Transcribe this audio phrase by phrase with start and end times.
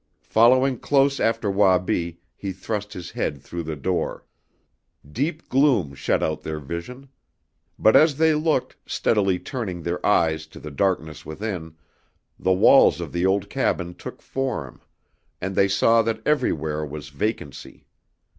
[0.23, 4.25] Following close after Wabi he thrust his head through the door.
[5.07, 7.07] Deep gloom shut out their vision.
[7.77, 11.75] But as they looked, steadily inuring their eyes to the darkness within,
[12.39, 14.81] the walls of the old cabin took form,
[15.39, 17.85] and they saw that everywhere was vacancy.